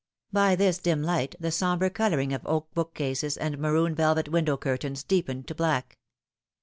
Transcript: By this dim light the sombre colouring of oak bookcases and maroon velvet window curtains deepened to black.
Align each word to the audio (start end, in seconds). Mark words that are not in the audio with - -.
By 0.33 0.55
this 0.55 0.79
dim 0.79 1.03
light 1.03 1.35
the 1.39 1.51
sombre 1.51 1.91
colouring 1.91 2.33
of 2.33 2.41
oak 2.47 2.73
bookcases 2.73 3.37
and 3.37 3.59
maroon 3.59 3.93
velvet 3.93 4.29
window 4.29 4.57
curtains 4.57 5.03
deepened 5.03 5.45
to 5.49 5.53
black. 5.53 5.99